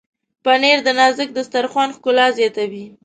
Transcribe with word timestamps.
پنېر 0.43 0.77
د 0.83 0.89
نازک 0.99 1.29
دسترخوان 1.37 1.89
ښکلا 1.97 2.27
زیاتوي. 2.37 2.85